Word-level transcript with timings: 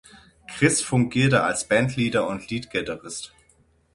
Chris 0.47 0.81
fungierte 0.81 1.43
als 1.43 1.67
Bandleader 1.67 2.27
und 2.27 2.49
Leadgitarrist. 2.49 3.35